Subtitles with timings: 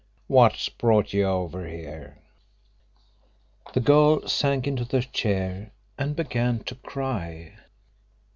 [0.25, 2.23] "What's brought you over here?"
[3.75, 7.53] The girl sank into the chair and began to cry.